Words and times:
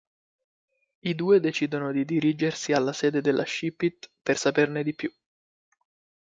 I 1.01 1.13
due 1.13 1.39
decidono 1.39 1.91
di 1.91 2.03
dirigersi 2.05 2.71
alla 2.73 2.91
sede 2.91 3.21
della 3.21 3.45
Ship-it 3.45 4.09
per 4.23 4.35
saperne 4.35 4.81
di 4.81 4.95
più. 4.95 5.13